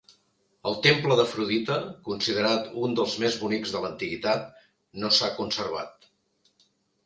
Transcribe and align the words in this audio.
El 0.69 0.77
temple 0.87 1.17
d'Afrodita, 1.19 1.75
considerat 2.07 2.73
un 2.87 2.97
dels 3.01 3.15
més 3.27 3.37
bonics 3.43 3.77
de 3.77 3.85
l'antiguitat, 3.87 4.51
no 5.05 5.15
s'ha 5.19 5.33
conservat. 5.41 6.13